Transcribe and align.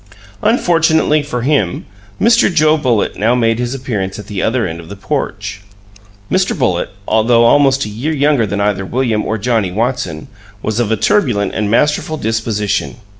Unfortunately 0.41 1.21
for 1.21 1.43
him, 1.43 1.85
Mr. 2.19 2.51
Joe 2.51 2.75
Bullitt 2.75 3.17
now 3.17 3.35
made 3.35 3.59
his 3.59 3.75
appearance 3.75 4.17
at 4.17 4.25
the 4.25 4.41
other 4.41 4.65
end 4.65 4.79
of 4.79 4.89
the 4.89 4.95
porch. 4.95 5.61
Mr. 6.31 6.57
Bullitt, 6.57 6.89
though 7.07 7.43
almost 7.45 7.85
a 7.85 7.89
year 7.89 8.11
younger 8.11 8.47
than 8.47 8.59
either 8.59 8.83
William 8.83 9.23
or 9.23 9.37
Johnnie 9.37 9.71
Watson, 9.71 10.27
was 10.63 10.79
of 10.79 10.91
a 10.91 10.97
turbulent 10.97 11.53
and 11.53 11.69
masterful 11.69 12.17
disposition. 12.17 12.95